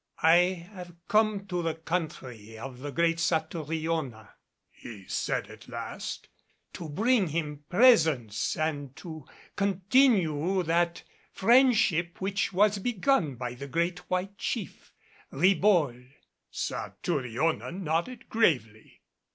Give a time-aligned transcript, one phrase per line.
[0.23, 4.29] "I have come to the country of the great Satouriona,"
[4.71, 6.27] he said at last,
[6.73, 13.99] "to bring him presents and to continue that friendship which was begun by the great
[14.09, 14.91] white chief,
[15.29, 15.97] Ribault."
[16.49, 19.01] Satouriona nodded gravely.